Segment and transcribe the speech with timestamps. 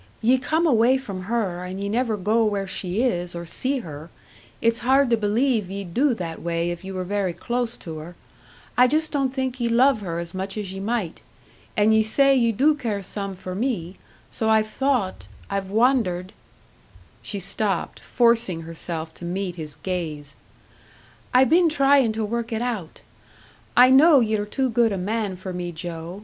[0.19, 4.09] "Ye come away from her, and ye never go where she is or see her
[4.59, 8.15] it's hard to believe ye'd do that way if ye were very close to her.
[8.75, 11.21] I just don't think ye love her as much as ye might.
[11.77, 13.97] And ye say you do care some for me.
[14.31, 16.33] So I've thought I've wondered"
[17.21, 20.35] She stopped, forcing herself to meet his gaze:
[21.31, 23.01] "I been tryin' to work it out!
[23.77, 26.19] I know ye're too good a man for me, Joe.